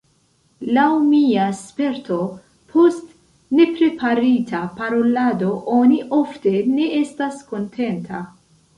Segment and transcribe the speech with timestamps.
[0.77, 2.17] Laŭ mia sperto,
[2.73, 3.13] post
[3.61, 8.29] nepreparita parolado oni ofte ne estas kontenta.